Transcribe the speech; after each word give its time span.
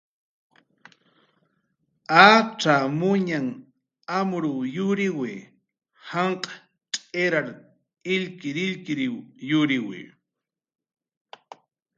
Acxamuñanh 2.31 3.51
amruw 4.17 4.59
yuriwi, 4.75 5.33
janq' 6.09 6.51
tz'irar 6.91 7.47
illkirillkiriw 8.13 9.15
yuriwi 9.49 9.99